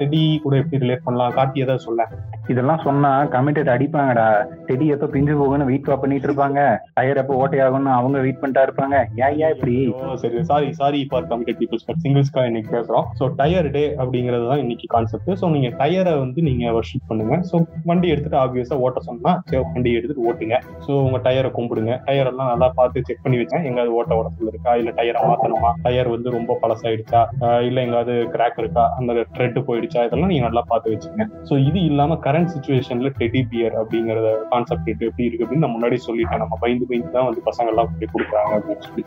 டெடி 0.00 0.22
கூட 0.46 0.54
எப்படி 0.62 0.82
ரிலேட் 0.84 1.06
பண்ணலாம்? 1.06 1.34
காட்டி 1.38 1.64
ஏதாவது 1.64 1.86
சொல்ல 1.88 2.08
இதெல்லாம் 2.52 2.82
சொன்னா 2.86 3.10
கமிட்டட் 3.34 3.72
அடிப்பாங்கடா. 3.74 4.26
டெடி 4.68 4.86
எப்ப 4.94 5.06
பிஞ்சு 5.06 5.34
போகும்னு 5.40 5.68
வெயிட் 5.70 5.90
பண்ணிட்டு 6.02 6.28
இருப்பாங்க. 6.28 6.60
டயர் 6.94 7.20
எப்ப 7.22 7.34
ஓட்டையாகும்னு 7.42 7.92
அவங்க 7.98 8.18
வெயிட் 8.24 8.40
பண்ணிட்டா 8.42 8.64
இருப்பாங்க. 8.66 8.96
ஏன் 9.24 9.36
ஏன் 9.44 9.52
இப்படி 9.54 9.73
ஓ, 9.94 10.14
சரி 10.22 10.38
sorry 10.48 10.68
sorry 10.78 11.00
for 11.10 11.26
committed 11.30 11.58
peoples 11.60 11.84
but 11.88 12.00
சிங்கிள்ஸ்க்காக 12.02 12.48
இன்னைக்கு 12.50 12.70
பேசுறோம். 12.74 13.06
ஸோ 13.18 13.24
டயர் 13.38 13.68
டே 13.76 13.84
அப்படிங்கிறது 14.02 14.46
தான் 14.50 14.62
இன்னைக்கு 14.64 14.86
கான்செப்ட் 14.94 15.30
ஸோ 15.42 15.48
நீங்க 15.54 15.68
டயரை 15.80 16.12
வந்து 16.22 16.40
நீங்க 16.48 16.72
வர்ஷிப் 16.78 17.06
பண்ணுங்க. 17.10 17.36
ஸோ 17.50 17.56
வண்டி 17.90 18.08
எடுத்துட்டு 18.14 18.38
ஆப்வியஸா 18.42 18.78
ஓட்ட 18.86 19.00
சொன்னா 19.08 19.32
சரி 19.50 19.62
வண்டி 19.68 19.92
எடுத்துட்டு 19.98 20.26
ஓட்டுங்க. 20.30 20.56
ஸோ 20.86 20.92
உங்க 21.06 21.20
டயரை 21.26 21.50
கும்பிடுங்க. 21.58 21.94
டயர் 22.08 22.30
எல்லாம் 22.32 22.50
நல்லா 22.52 22.68
பார்த்து 22.78 23.04
செக் 23.08 23.22
பண்ணி 23.24 23.38
வச்சேன். 23.42 23.64
எங்காவது 23.70 23.94
ஓட்ட 24.00 24.18
உடத்துல 24.20 24.52
இருக்கா? 24.52 24.74
இல்ல 24.82 24.92
டயரை 25.00 25.22
மாத்தணுமா? 25.30 25.72
டயர் 25.86 26.12
வந்து 26.14 26.30
ரொம்ப 26.36 26.58
பழசாயிடுச்சா? 26.64 27.22
இல்லை 27.68 27.72
இல்ல 27.74 27.86
எங்காவது 27.86 28.14
கிராக் 28.34 28.60
இருக்கா? 28.62 28.84
அந்த 28.98 29.26
ட்ரெட் 29.34 29.58
போயிடுச்சா? 29.68 30.02
இதெல்லாம் 30.08 30.30
நீங்க 30.32 30.44
நல்லா 30.48 30.64
பார்த்து 30.70 30.92
வச்சுங்க. 30.94 31.24
ஸோ 31.48 31.54
இது 31.68 31.78
இல்லாம 31.90 32.18
கரண்ட் 32.26 32.52
சுச்சுவேஷன்ல 32.54 33.10
டெடி 33.20 33.42
பியர் 33.52 33.74
அப்படிங்கிறத 33.80 34.28
கான்செப்ட் 34.52 34.90
எப்படி 35.08 35.26
இருக்கு 35.28 35.44
அப்படின்னு 35.44 35.66
நான் 35.66 35.76
முன்னாடி 35.76 35.98
சொல்லிட்டேன். 36.08 36.42
நம்ம 36.44 36.58
பயந்து 36.64 36.88
பயந்து 36.90 37.16
தான் 37.16 37.28
வந்து 37.28 37.42
பசங்க 37.48 37.72
எல்லாம் 37.74 37.90
கொடுக்குறாங்க 38.14 38.52
அப்படின்னு 38.58 38.86
சொல்லி. 38.88 39.04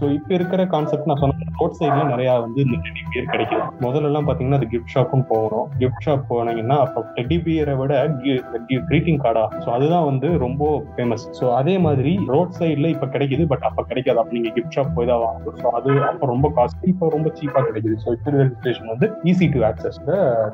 ஸோ 0.00 0.05
ஸோ 0.06 0.10
இப்போ 0.16 0.32
இருக்கிற 0.36 0.62
கான்செப்ட் 0.72 1.08
நான் 1.10 1.20
சொன்ன 1.20 1.46
ரோட் 1.60 1.76
சைட்ல 1.76 2.02
நிறைய 2.10 2.30
வந்து 2.42 2.60
இந்த 2.64 2.76
டெடி 2.84 3.00
பியர் 3.12 3.30
கிடைக்குது. 3.32 3.62
முதல்ல 3.84 4.08
எல்லாம் 4.10 4.26
பாத்தீங்கன்னா 4.28 4.58
அது 4.60 4.68
கிஃப்ட் 4.74 4.92
ஷாப்பும் 4.94 5.24
போகணும். 5.30 5.64
கிஃப்ட் 5.80 6.04
ஷாப் 6.04 6.22
போனீங்கன்னா 6.28 6.76
அப்போ 6.84 7.00
டெடி 7.16 7.36
பியரை 7.44 7.74
விட 7.80 7.92
கிரீட்டிங் 8.90 9.18
கார்டா 9.24 9.42
ஸோ 9.64 9.68
அதுதான் 9.76 10.04
வந்து 10.10 10.28
ரொம்ப 10.44 10.68
ஃபேமஸ் 10.96 11.24
ஸோ 11.38 11.46
அதே 11.60 11.74
மாதிரி 11.86 12.12
ரோட் 12.34 12.52
சைட்ல 12.58 12.90
இப்போ 12.94 13.08
கிடைக்குது 13.14 13.46
பட் 13.52 13.64
அப்போ 13.70 13.84
கிடைக்காது. 13.90 14.20
அப்போ 14.22 14.34
நீங்க 14.38 14.52
கிஃப்ட் 14.58 14.76
ஷாப் 14.76 14.94
போய் 14.98 15.10
தான் 15.10 15.22
வாங்கணும். 15.24 15.58
ஸோ 15.62 15.72
அது 15.78 15.96
அப்போ 16.10 16.28
ரொம்ப 16.32 16.50
காஸ்ட்லி 16.58 16.92
இப்போ 16.94 17.08
ரொம்ப 17.16 17.32
சீப்பா 17.40 17.62
கிடைக்குது. 17.68 17.96
ஸோ 18.04 18.14
இப்போ 18.18 18.36
ரெஜிஸ்ட்ரேஷன் 18.36 18.92
வந்து 18.94 19.08
easy 19.32 19.48
to 19.56 19.64
access 19.70 19.98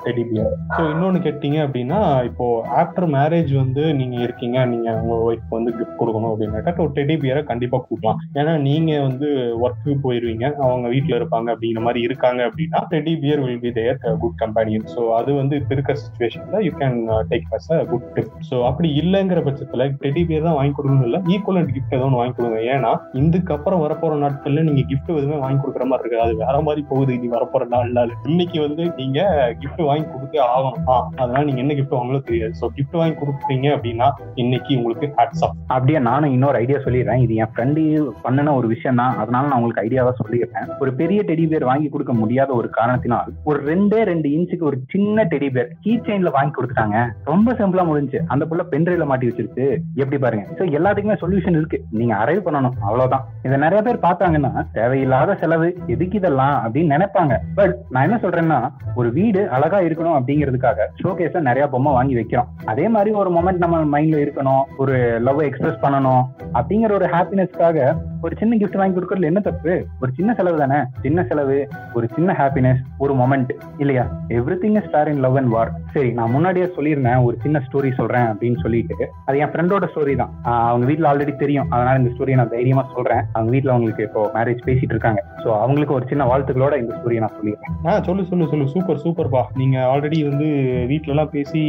teddy 0.06 0.26
bear 0.30 0.56
so 0.78 0.80
இன்னொன்னு 0.94 1.22
கேட்டீங்க 1.28 1.60
அப்படின்னா 1.66 2.00
இப்போ 2.30 2.48
ஆஃப்டர் 2.84 3.08
மேரேஜ் 3.18 3.52
வந்து 3.62 3.84
நீங்க 4.00 4.18
இருக்கீங்க 4.28 4.64
நீங்க 4.72 4.88
உங்க 5.02 5.20
ஒய்ஃப் 5.28 5.54
வந்து 5.58 5.76
கிஃப்ட் 5.78 6.00
கொடுக்கணும் 6.02 6.32
அப்படின்னாக்கா 6.32 6.78
ஒரு 6.88 6.96
டெடி 7.00 7.16
பியரை 7.24 7.44
கண்டிப்பா 7.52 7.80
கொடுக்கலாம். 7.86 8.18
ஏன்னா 8.40 8.56
நீங்க 8.70 8.92
வந்து 9.08 9.28
ஒர்க்கு 9.62 9.96
போயிருவீங்க. 10.04 10.46
அவங்க 10.64 10.86
வீட்டில் 10.94 11.16
இருப்பாங்க 11.18 11.48
அப்படிங்கிற 11.54 11.82
மாதிரி 11.86 12.00
இருக்காங்க 12.08 12.40
அப்படின்னா 12.48 12.80
teddy 12.92 13.14
bear 13.22 13.42
will 13.44 13.62
be 13.64 13.72
there 13.78 13.98
good 14.22 14.38
companion 14.42 14.86
so 14.94 15.02
அது 15.18 15.30
வந்து 15.40 15.54
இப்போ 15.60 15.74
இருக்கிற 15.76 15.96
சுச்சுவேஷனில் 16.02 16.64
you 16.66 16.72
can 16.80 16.98
take 17.30 17.48
as 17.58 17.70
a 17.74 17.80
good 17.92 18.08
gift 18.16 18.36
so 18.50 18.58
அப்படி 18.70 18.90
இல்லைங்கிற 19.02 19.42
பட்சத்தில் 19.46 19.86
டெடி 20.04 20.24
பியர் 20.28 20.48
தான் 20.48 20.58
வாங்கி 20.58 20.74
கொடுக்கணும் 20.78 21.06
இல்லை 21.08 21.20
ஈக்குவலண்ட் 21.34 21.72
கிஃப்ட் 21.76 21.96
ஏதோ 21.98 22.06
ஒன்று 22.08 22.20
வாங்கி 22.20 22.36
கொடுங்க. 22.38 22.60
ஏன்னா 22.74 22.92
இதுக்கப்புறம் 23.22 23.82
வரப்போற 23.84 24.14
நாட்களில் 24.24 24.66
நீங்க 24.68 24.82
கிஃப்ட் 24.90 25.10
எதுவுமே 25.14 25.38
வாங்கி 25.44 25.60
கொடுக்குற 25.62 25.86
மாதிரி 25.90 26.04
இருக்குது. 26.04 26.24
அது 26.26 26.34
வேற 26.42 26.56
மாதிரி 26.68 26.82
போகுது 26.90 27.12
இனி 27.18 27.28
வரப்போற 27.36 27.64
நாள் 27.74 27.94
நாள். 27.98 28.12
இன்னைக்கு 28.30 28.58
வந்து 28.66 28.84
நீங்க 29.00 29.18
கிஃப்ட் 29.62 29.82
வாங்கி 29.88 30.06
கொடுத்தே 30.12 30.40
ஆகணும். 30.48 30.78
ஆ, 30.88 30.94
அதனால 31.22 31.42
நீங்க 31.48 31.62
என்ன 31.64 31.76
கிஃப்ட் 31.78 31.96
வாங்கலோ 31.98 32.22
தெரியாது. 32.28 32.54
ஸோ 32.60 32.68
கிஃப்ட் 32.76 32.98
வாங்கி 33.00 33.16
கொடுக்குறீங்க 33.20 33.68
அப்படின்னா 33.76 34.08
இன்னைக்கு 34.42 34.72
உங்களுக்கு 34.80 35.08
ஹேட்ஸ் 35.18 35.44
ஆஃப் 35.46 35.56
அப்படியே 35.74 35.98
நானும் 36.08 36.34
இன்னொரு 36.36 36.58
ஐடியா 36.62 36.78
சொல்லிடுறேன். 36.86 37.22
இது 37.24 37.34
என் 37.42 37.52
ஃப்ரெண்டு 37.52 37.82
பண்ணின 38.24 38.54
ஒரு 38.58 38.66
விஷயம் 38.74 39.00
தான் 39.02 39.16
அதனால 39.32 39.50
நான் 39.50 39.62
உங்களுக்கு 39.62 39.84
ஐடியாவா 39.84 40.12
சொல்லிடுறேன். 40.20 40.66
ஒரு 40.78 40.90
பெரிய 41.00 41.20
டெடி 41.26 41.44
பேர் 41.48 41.64
வாங்கி 41.64 41.88
கொடுக்க 41.88 42.12
முடியாத 42.12 42.50
ஒரு 42.54 42.70
காரணத்தினால் 42.70 43.32
ஒரு 43.44 43.58
ரெண்டே 43.70 44.00
ரெண்டு 44.10 44.28
இன்ச்சுக்கு 44.28 44.68
ஒரு 44.70 44.78
சின்ன 44.88 45.24
டெடி 45.24 45.48
பேர் 45.52 45.70
கீ 45.80 45.92
செயின்ல 45.96 46.30
வாங்கி 46.30 46.52
கொடுத்துட்டாங்க. 46.54 46.96
ரொம்ப 47.24 47.52
சிம்பிளா 47.52 47.84
முடிஞ்சு 47.90 48.18
அந்த 48.26 48.46
புள்ள 48.50 48.62
பென்ட்ரைவ்ல 48.70 49.06
மாட்டி 49.06 49.28
வச்சிருச்சு. 49.28 49.66
எப்படி 49.94 50.18
பாருங்க. 50.18 50.44
ஸோ 50.58 50.62
எல்லாத்துக்குமே 50.78 51.16
சொல்யூஷன் 51.22 51.58
இருக்கு. 51.60 51.80
நீங்க 51.90 52.14
அரைவ் 52.14 52.46
பண்ணணும். 52.46 52.76
அவ்வளவுதான். 52.80 53.24
இதை 53.42 53.58
நிறைய 53.58 53.82
பேர் 53.82 54.04
பார்த்தாங்கன்னா 54.06 54.52
தேவையில்லாத 54.72 55.34
செலவு. 55.34 55.68
எதுக்கு 55.86 56.18
இதெல்லாம்? 56.18 56.54
அப்படின்னு 56.64 56.94
நினைப்பாங்க. 56.96 57.36
பட் 57.54 57.74
நான் 57.90 58.02
என்ன 58.02 58.18
சொல்றேன்னா 58.22 58.60
ஒரு 58.94 59.12
வீடு 59.12 59.48
அழகா 59.48 59.80
இருக்கணும் 59.80 60.16
அப்படிங்கிறதுக்காக 60.18 60.88
ஷோகேஸ்ல 61.02 61.40
நிறைய 61.40 61.68
பொம்மை 61.68 61.92
வாங்கி 61.92 62.14
வைக்கிறோம். 62.14 62.50
அதே 62.64 62.88
மாதிரி 62.88 63.10
ஒரு 63.22 63.30
மொமெண்ட் 63.30 63.64
நம்ம 63.64 63.82
மைண்ட்ல 63.96 64.22
இருக்கணும். 64.24 64.62
ஒரு 64.78 64.96
லவ் 65.20 65.40
எக்ஸ்பிரஸ் 65.40 65.82
பண்ணணும். 65.82 66.22
அப்படிங்கிற 66.54 66.92
ஒரு 66.92 67.08
ஹாப்பினஸ்க்காக 67.16 67.78
ஒரு 68.22 68.34
சின்ன 68.38 68.56
கிஃப்ட் 68.56 68.80
வாங்கி 68.80 68.94
கொடுக்க 68.94 69.11
கொடுக்கறதுல 69.12 69.30
என்ன 69.32 69.40
தப்பு? 69.48 69.72
ஒரு 70.02 70.10
சின்ன 70.18 70.30
செலவு 70.38 70.56
தானே? 70.62 70.78
சின்ன 71.04 71.20
செலவு 71.30 71.56
ஒரு 71.96 72.06
சின்ன 72.16 72.30
ஹாப்பினஸ் 72.40 72.80
ஒரு 73.04 73.12
மொமெண்ட் 73.20 73.52
இல்லையா? 73.82 74.04
Everything 74.64 74.76
is 74.80 74.90
fair 74.92 75.10
in 75.12 75.22
love 75.24 75.36
and 75.40 75.52
war 75.54 75.70
சரி 75.94 76.10
நான் 76.18 76.32
முன்னாடியே 76.34 76.66
சொல்லியிருந்தேன் 76.76 77.24
ஒரு 77.26 77.36
சின்ன 77.44 77.60
ஸ்டோரி 77.66 77.90
சொல்றேன் 78.00 78.28
அப்படின்னு 78.32 78.58
சொல்லிட்டு. 78.64 79.06
அது 79.28 79.40
என் 79.44 79.52
ஃப்ரெண்டோட 79.52 79.86
ஸ்டோரி 79.92 80.14
தான். 80.22 80.32
அவங்க 80.68 80.84
வீட்ல 80.90 81.10
ஆல்ரெடி 81.10 81.34
தெரியும். 81.42 81.68
அதனால 81.74 82.00
இந்த 82.02 82.12
ஸ்டோரியை 82.14 82.38
நான் 82.40 82.52
தைரியமா 82.56 82.84
சொல்றேன். 82.96 83.22
அவங்க 83.36 83.50
வீட்ல 83.56 83.74
அவங்களுக்கு 83.74 84.06
இப்போ 84.08 84.22
மேரேஜ் 84.36 84.62
பேசிட்டு 84.68 84.94
இருக்காங்க. 84.94 85.20
சோ 85.42 85.48
அவங்களுக்கு 85.64 85.96
ஒரு 85.98 86.06
சின்ன 86.12 86.26
வாழ்த்துக்களோட 86.30 86.74
இந்த 86.82 86.92
ஸ்டோரியை 86.98 87.22
நான் 87.24 87.36
சொல்லிடுறேன். 87.38 87.76
ஆ 87.86 87.98
சொல்லு 88.08 88.24
சொல்லு 88.30 88.50
சொல்லு. 88.52 88.66
சூப்பர் 88.74 89.02
சூப்பர்ப்பா 89.04 89.42
நீங்க 89.60 89.78
ஆல்ரெடி 89.92 90.20
வந்து 90.30 90.48
வீட்ல 90.92 91.14
எல்லாம் 91.16 91.32
பேசி 91.36 91.62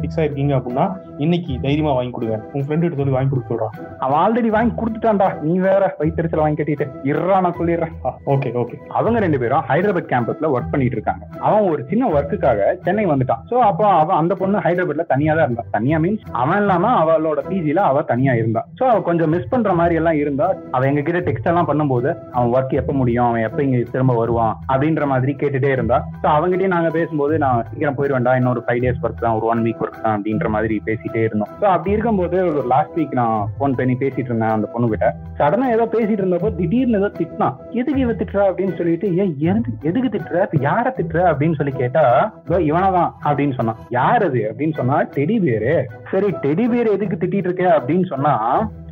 ஃபிக்ஸ் 0.00 0.20
ஆயிருக்கீங்க 0.20 0.54
அப்படின்னா 0.58 0.86
இன்னைக்கு 1.24 1.52
தைரியமா 1.66 1.94
வாங்கி 1.98 2.14
கொடுங்க. 2.16 2.36
உங்க 2.52 2.64
ஃப்ரெண்டு 2.66 2.86
கிட்ட 2.86 3.00
சொல்லி 3.02 3.16
வாங்கி 3.16 3.32
கொடுக்க 3.32 3.52
சொல்றான் 3.52 3.74
அவன் 4.04 4.20
ஆல்ரெடி 4.24 4.50
வாங்கி 4.56 4.72
கொடுத்துட்டான்டா. 4.80 5.28
நீ 5.46 5.54
வேற 5.68 5.82
வயிற்றுச்சல 6.00 6.44
வாங்கி 6.44 6.60
கட்டிட்டு 6.80 7.10
இருறா 7.10 7.38
நான் 7.46 7.58
சொல்லிடுறேன் 7.60 7.94
ஓகே 8.34 8.50
ஓகே 8.62 8.76
அவங்க 8.98 9.18
ரெண்டு 9.24 9.40
பேரும் 9.42 9.64
ஹைதராபாத் 9.70 10.10
கேம்பஸ்ல 10.12 10.50
ஒர்க் 10.54 10.70
பண்ணிட்டு 10.72 10.96
இருக்காங்க. 10.98 11.24
அவன் 11.46 11.68
ஒரு 11.72 11.82
சின்ன 11.90 12.08
ஒர்க்குக்காக 12.14 12.68
சென்னை 12.86 13.06
வந்துட்டான். 13.12 13.42
சோ 13.50 13.56
அப்போ 13.70 13.86
அவன் 14.02 14.18
அந்த 14.20 14.34
பொண்ணு 14.40 14.64
ஹைதராபாத்ல 14.66 15.06
தனியா 15.12 15.32
தான் 15.38 15.46
இருந்தான் 15.46 15.70
தனியா 15.76 15.98
மீன்ஸ் 16.04 16.24
அவன் 16.42 16.60
இல்லாம 16.62 16.92
அவளோட 17.02 17.40
பிஜில 17.50 17.82
அவ 17.90 18.02
தனியா 18.12 18.34
இருந்தா. 18.40 18.62
சோ 18.78 18.84
அவ 18.92 18.98
கொஞ்சம் 19.08 19.32
மிஸ் 19.34 19.50
பண்ற 19.52 19.72
மாதிரி 19.80 19.98
எல்லாம் 20.00 20.18
இருந்தா 20.22 20.48
அவ 20.76 20.82
எங்க 20.90 21.04
கிட்ட 21.08 21.22
டெக்ஸ்ட் 21.28 21.50
எல்லாம் 21.52 21.68
பண்ணும்போது 21.70 22.10
அவன் 22.36 22.52
ஒர்க் 22.56 22.74
எப்ப 22.82 22.92
முடியும்? 23.00 23.26
அவன் 23.28 23.44
எப்ப 23.48 23.62
இங்க 23.66 23.78
திரும்ப 23.94 24.14
வருவான்? 24.20 24.54
அப்படின்ற 24.72 25.06
மாதிரி 25.12 25.34
கேட்டுட்டே 25.42 25.72
இருந்தா. 25.76 25.98
சோ 26.22 26.26
அவங்ககிட்டயும் 26.36 26.74
நாங்க 26.76 26.90
பேசும்போது 26.98 27.34
நான் 27.44 27.64
சீக்கிரம் 27.70 27.98
போயிருவேன்டா 27.98 28.34
இன்னொரு 28.40 28.62
ஃபைவ் 28.66 28.82
டேஸ் 28.84 29.02
ஒர்க் 29.04 29.24
தான். 29.24 29.36
ஒரு 29.38 29.46
ஒன் 29.52 29.64
வீக் 29.66 29.82
ஒர்க் 29.84 30.02
தான். 30.06 30.16
அப்படின்ற 30.16 30.48
மாதிரி 30.56 30.74
பேசிட்டே 30.88 31.22
இருந்தோம். 31.28 31.50
சோ 31.62 31.66
அப்படி 31.74 31.94
இருக்கும்போது 31.96 32.38
ஒரு 32.50 32.62
லாஸ்ட் 32.74 32.96
வீக் 32.98 33.18
நான் 33.20 33.36
ஃபோன் 33.58 33.76
பண்ணி 33.80 33.96
பேசிட்டு 34.02 34.30
இருந்தேன் 34.32 34.54
அந்த 34.56 34.68
பொண்ணு 34.74 34.92
கிட்ட 34.94 35.08
சடனா 35.40 35.68
ஏதோ 35.76 35.86
பேசிட்டு 35.96 36.22
இருந்தப்போ 36.22 36.50
திடீர்னு 36.64 36.98
ஏதோ 36.98 37.06
திட்டினான் 37.06 37.56
எதுக்கு 37.70 38.00
இவ 38.00 38.12
திட்டுறா? 38.12 38.42
அப்படின்னு 38.48 38.76
சொல்லிட்டு 38.76 39.16
ஏன் 39.16 39.34
எதுக்கு 39.38 39.72
எதுக்கு 39.82 40.08
திட்டுற? 40.08 40.52
இப்ப 40.52 40.70
யார 40.70 41.00
திட்டுற? 41.00 41.18
அப்படின்னு 41.18 41.54
சொல்லி 41.54 41.72
கேட்டா 41.72 42.34
இவனதான் 42.48 43.10
அப்படின்னு 43.24 43.54
சொன்னான். 43.54 43.76
யார் 43.88 44.24
அது? 44.24 44.54
அப்படின்னு 44.54 44.72
சொன்னா 44.72 45.02
டெடி 45.04 45.42
பேரு 45.42 45.86
சரி 46.10 46.26
டெடி 46.26 46.70
பேர் 46.70 46.86
எதுக்கு 46.86 47.26
திட்டிட்டு 47.26 47.34
இருக்க? 47.34 47.82
அப்படின்னு 47.86 48.06
சொன்னா 48.06 48.32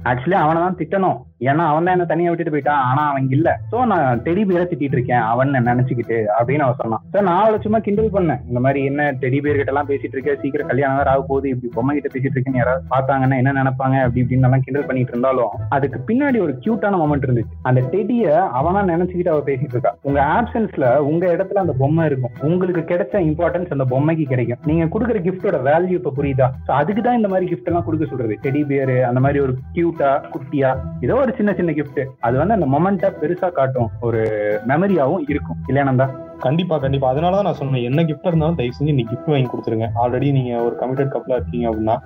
ஆக்சுவலி 0.04 0.32
அவனை 0.32 0.62
தான் 0.62 0.76
திட்டணும். 0.76 1.18
ஏன்னா 1.50 1.64
அவன் 1.70 1.86
தான் 1.86 1.96
என்ன 1.96 2.06
தனியா 2.12 2.30
விட்டுட்டு 2.30 2.54
போயிட்டான். 2.54 2.82
ஆனா 2.88 3.02
அவன் 3.10 3.28
இல்ல. 3.36 3.48
சோ 3.70 3.78
நான் 3.92 4.20
டெடி 4.26 4.42
பேரை 4.50 4.64
திட்டிட்டு 4.70 4.96
இருக்கேன் 4.98 5.24
அவன் 5.32 5.56
நினைச்சுக்கிட்டு 5.70 6.18
அப்படின்னு 6.38 6.66
அவன் 6.66 6.80
சொன்னான். 6.82 7.02
சோ 7.12 7.18
நான் 7.28 7.40
அவளை 7.42 7.58
சும்மா 7.64 7.80
கிண்டல் 7.86 8.12
பண்ணேன். 8.16 8.42
இந்த 8.50 8.60
மாதிரி 8.66 8.80
என்ன 8.90 9.08
டெடி 9.22 9.38
பேர் 9.44 9.58
கிட்ட 9.60 9.74
எல்லாம் 9.74 9.90
பேசிட்டு 9.90 10.16
இருக்க 10.16 10.36
சீக்கிரம் 10.42 10.70
கல்யாணம் 10.72 10.98
வேற 11.00 11.10
ஆக 11.14 11.24
போகுது. 11.30 11.48
இப்படி 11.54 11.70
பொம்மை 11.76 11.94
கிட்ட 11.96 12.10
பேசிட்டு 12.14 12.36
இருக்கேன்னு 12.36 12.62
யாராவது 12.62 12.84
பார்த்தாங்கன்னா 12.94 13.38
என்ன 13.42 13.56
நினைப்பாங்க? 13.60 13.96
அப்படி 14.04 14.22
இப்படின்னு 14.24 14.48
எல்லாம் 14.48 14.64
கிண்டல் 14.66 14.88
பண்ணிட்டு 14.90 15.14
இருந்தாலும் 15.14 15.52
அதுக்கு 15.76 16.00
பின்னாடி 16.10 16.40
ஒரு 16.46 16.54
கியூட்டான 16.64 17.00
மொமெண்ட் 17.02 17.26
இருந்துச்சு. 17.28 17.56
அந்த 17.70 17.82
டெடிய 17.94 18.26
அவனா 18.60 18.82
நினைச்சுக்கிட்டு 18.92 19.34
அவ 19.34 19.42
பேசிட்டு 19.50 19.74
இருக்கா. 19.76 19.92
உங்க 20.08 20.20
ஆப்சன்ஸ்ல 20.36 20.86
உங்க 21.10 21.24
இடத்துல 21.36 21.62
அந்த 21.64 21.76
பொம்மை 21.82 22.06
இருக்கும். 22.10 22.36
உங்களுக்கு 22.50 22.84
கிடைச்ச 22.92 23.24
இம்பார்ட்டன்ஸ் 23.30 23.74
அந்த 23.76 23.86
பொம்மைக்கு 23.92 24.26
கிடைக்கும். 24.32 24.60
நீங்க 24.70 24.86
கொடுக்குற 24.94 25.20
கிஃப்டோட 25.28 25.58
வேல்யூ 25.70 25.96
இப்ப 26.00 26.14
புரியுதா? 26.18 26.48
அதுக்கு 26.80 27.02
தான் 27.08 27.18
இந்த 27.20 27.30
மாதிரி 27.34 27.48
கிஃப்ட் 27.52 27.70
எல்லாம் 27.72 27.86
கொடுக்க 27.88 28.04
சொல்றது. 28.12 28.36
டெடி 28.46 28.62
பேர் 28.72 28.94
அந்த 29.10 29.22
மாதிரி 29.26 29.40
ஒரு 29.46 29.54
கியூட்டா 29.76 30.10
குட்டியா 30.34 30.70
ஏதோ 31.06 31.16
ஒரு 31.24 31.31
சின்ன 31.36 31.52
சின்ன 31.52 31.70
கிஃப்ட் 31.70 32.06
அது 32.20 32.38
வந்து 32.38 32.54
அந்த 32.54 32.66
மொமெண்ட்டை 32.66 33.24
பெருசா 33.24 33.52
காட்டும். 33.52 33.90
ஒரு 34.00 34.20
மெமரியாவும் 34.68 35.24
இருக்கும். 35.28 35.56
இல்லையானந்தா 35.68 36.06
கண்டிப்பா 36.46 36.76
கண்டிப்பா. 36.84 37.06
அதனாலதான் 37.12 37.46
நான் 37.48 37.58
சொன்னேன் 37.60 37.86
என்ன 37.88 38.00
கிஃப்ட் 38.08 38.28
இருந்தாலும் 38.30 38.58
தயவு 38.58 38.76
செஞ்சு 38.78 38.94
நீ 38.98 39.04
கிஃப்ட் 39.10 39.30
வாங்கி 39.32 39.48
கொடுத்துருங்க. 39.52 39.86
ஆல்ரெடி 40.02 40.28
நீங்க 40.36 40.52
ஒரு 40.66 40.74
கமிட்டட் 40.80 41.12
கப்பலா 41.14 41.38
இருக்கீங்க 41.38 41.66
அப்படின்னா 41.70 41.96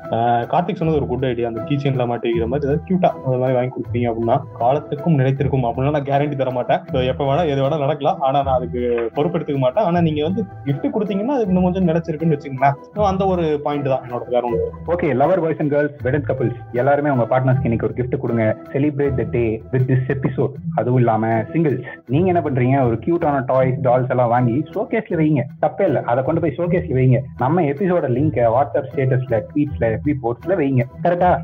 கார்த்திக் 0.53 0.81
சொன்னது 0.81 0.99
ஒரு 1.01 1.09
குட் 1.13 1.27
ஐடியா 1.31 1.51
அந்த 1.51 1.61
கீ 1.69 1.77
செயின்ல 1.83 2.07
மாட்டிக்கிற 2.11 2.47
மாதிரி 2.53 2.69
ஏதாவது 2.69 2.83
கியூட்டா 2.89 3.11
அந்த 3.25 3.37
மாதிரி 3.43 3.57
வாங்கி 3.59 3.73
கொடுத்தீங்க 3.77 4.09
அப்படின்னா 4.13 4.37
காலத்துக்கும் 4.63 5.19
நிலைத்திருக்கும் 5.21 5.67
அப்படின்னா 5.71 5.95
நான் 5.97 6.09
கேரண்டி 6.11 6.39
தர 6.43 6.53
மாட்டேன். 6.59 6.81
எப்ப 7.13 7.23
வேணா 7.29 7.45
எது 7.53 7.61
வேணா 7.65 7.79
நடக்கலாம். 7.85 8.19
ஆனா 8.27 8.39
நான் 8.49 8.59
அதுக்கு 8.59 8.83
பொறுப்பெடுத்துக்க 9.17 9.61
மாட்டேன். 9.65 9.87
ஆனா 9.91 10.01
நீங்க 10.09 10.23
வந்து 10.29 10.45
கிஃப்ட் 10.69 10.95
கொடுத்தீங்கன்னா 10.97 11.37
அது 11.39 11.47
இன்னும் 11.51 11.67
கொஞ்சம் 11.69 11.89
நிலைச்சிருக்குன்னு 11.91 12.37
வச்சுக்கோங்களேன். 12.37 12.77
அந்த 13.13 13.25
ஒரு 13.33 13.47
பாயிண்ட் 13.67 13.91
தான் 13.95 14.05
என்னோட 14.07 14.25
வேற 14.35 14.45
ஒன்று 14.51 14.69
okay 14.95 15.11
lover 15.23 15.43
boys 15.47 15.63
and 15.65 15.75
girls 15.75 15.97
wedded 16.09 16.27
couples 16.29 16.61
எல்லாருமே 16.83 17.13
உங்க 17.17 17.27
பார்ட்னர்ஸ்க்கு 17.33 17.69
இன்னைக்கு 17.71 17.89
ஒரு 17.89 17.99
கிஃப்ட் 18.01 18.17
கொடுங்க. 18.25 18.45
Celebrate 18.75 19.19
the 19.23 19.27
day 19.37 19.45
with 19.75 19.89
this 19.91 20.09
episode 20.17 20.55
அதுவும் 20.81 21.01
இல்லாம 21.03 21.33
சிங்கிள்ஸ் 21.53 21.85
நீங்க 22.15 22.29
என்ன 22.35 22.43
பண்றீங்க? 22.49 22.77
ஒரு 22.91 22.99
கியூட்டான 23.07 23.43
டாய்ஸ் 23.53 23.81
டால்ஸ் 23.89 24.13
எல்லாம் 24.15 24.26
வாங்கி 24.29 24.65
ஷோகேஸ்ல 24.75 25.17
வைங்க. 25.17 25.43
தப்பே 25.63 25.83
இல்ல. 25.83 26.03
அதை 26.03 26.25
கொண்டு 26.25 26.41
போய் 26.41 26.55
ஷோகேஸ்ல 26.57 26.95
வைங்க. 26.95 27.21
நம்ம 27.39 27.63
எபிசோட 27.63 28.07
லிங்க் 28.09 28.37
வாட்ஸ்அப் 28.37 28.87
ஸ்டேட்டஸ்ல 28.95 29.43
ட்வீட்ஸ்ல 29.55 29.97
எஃபி 29.97 30.15
போஸ்ட்ல 30.23 30.49
வைங்க. 30.49 30.85
கரெக்டா 31.03 31.43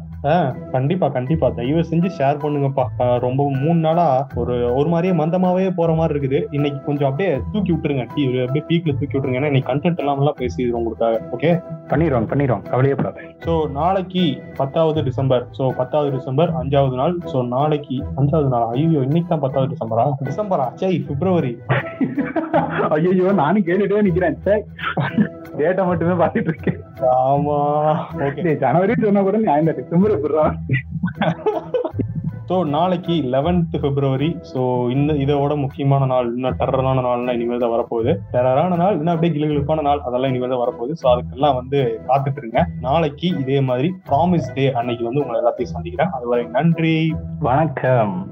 கண்டிப்பா 0.75 1.07
கண்டிப்பா. 1.17 1.47
தயவு 1.57 1.81
செஞ்சு 1.91 2.09
ஷேர் 2.19 2.41
பண்ணுங்கப்பா. 2.43 2.85
ரொம்ப 3.25 3.47
மூணு 3.63 3.79
நாளா 3.87 4.07
ஒரு 4.41 4.55
ஒரு 4.79 4.89
மாதிரியே 4.93 5.15
மந்தமாவே 5.21 5.71
போற 5.79 5.91
மாதிரி 6.01 6.15
இருக்குது. 6.15 6.41
இன்னைக்கு 6.57 6.79
கொஞ்சம் 6.89 7.09
அப்படியே 7.09 7.31
தூக்கி 7.53 7.71
விட்டுருங்க. 7.73 8.05
டீ 8.15 8.23
அப்படியே 8.45 8.65
பீக்ல 8.69 8.93
தூக்கி 8.99 9.15
விட்டுருங்க. 9.15 9.41
ஏன்னா 9.41 9.51
இன்னைக்கு 9.53 9.71
கண்டென்ட் 9.73 10.03
எல்லாம் 10.03 10.21
எல்லாம் 10.23 10.39
பேசிடுறோம் 10.43 10.81
உங்களுக்காக. 10.83 11.19
ஓகே 11.37 11.51
பண்ணிடுவோம் 11.93 12.31
பண்ணிடுவோம் 12.33 12.65
கவலையப்படாத. 12.73 13.27
ஸோ 13.47 13.55
நாளைக்கு 13.81 14.25
பத்தாவது 14.61 15.03
டிசம்பர். 15.11 15.45
ஸோ 15.59 15.73
பத்தாவது 15.81 16.11
டிசம்பர் 16.17 16.53
அஞ்சாவது 16.63 16.99
நாள். 17.03 17.17
ஸோ 17.33 17.41
நாளைக்கு 17.57 17.99
அஞ்சாவது 18.23 18.51
நாள். 18.55 18.69
ஐயோ 18.77 19.03
இன்னைக்கு 19.09 19.31
தான் 19.35 19.45
பத்தாவது 19.47 19.73
டிசம்பரா? 19.75 20.07
டிசம்பரா? 20.31 20.69
சை 20.83 20.95
பிப்ரவரி. 21.11 21.55
ஐயோ 22.97 23.33
நானும் 23.45 23.67
கேட்டுட்டே 23.69 24.07
நிக்கிறேன். 24.09 24.39
சரி 24.49 24.63
டேட்டை 25.59 25.83
மட்டுமே 25.87 26.15
பார்த்துட்டு 26.21 26.51
இருக்கேன். 26.53 26.81
ஆமா. 27.29 27.59
ஓகே 28.27 28.53
ஜனவரி 28.65 28.95
சொன்னா 29.05 29.23
கூட 29.29 29.39
நான் 29.49 29.63
இந்த 29.65 29.75
டிசம்பர் 29.79 30.21
விடுறான் 30.25 30.57
ஸோ 32.49 32.57
நாளைக்கு 32.75 33.15
லெவன்த் 33.35 33.77
பிப்ரவரி 33.83 34.29
ஸோ 34.53 34.61
இந்த 34.95 35.13
இதோட 35.13 35.53
முக்கியமான 35.57 36.07
நாள் 36.07 36.27
இன்னும் 36.35 36.57
டெரரான 36.61 37.03
நாள்னா 37.07 37.35
இனிமேல் 37.37 37.63
தான் 37.65 37.75
வரப்போகுது. 37.75 38.13
டெரரான 38.35 38.77
நாள் 38.83 38.97
இன்னும் 38.99 39.15
அப்படியே 39.15 39.35
கிளுகிழுப்பான 39.35 39.83
நாள் 39.83 40.01
அதெல்லாம் 40.01 40.31
இனிமேல் 40.33 40.53
தான் 40.55 40.63
வரப்போகுது. 40.65 40.95
ஸோ 41.03 41.07
அதுக்கெல்லாம் 41.13 41.59
வந்து 41.61 42.01
காத்துட்டு 42.09 42.43
இருங்க. 42.43 42.67
நாளைக்கு 42.81 43.27
இதே 43.43 43.61
மாதிரி 43.61 43.91
ப்ராமிஸ் 44.11 44.53
டே 44.55 44.67
அன்னைக்கு 44.81 45.05
வந்து 45.09 45.23
உங்களை 45.25 45.41
எல்லாத்தையும் 45.43 45.75
சந்திக்கிறேன். 45.75 46.13
அதுவரை 46.19 46.45
நன்றி. 46.59 46.97
வணக்கம். 47.41 48.32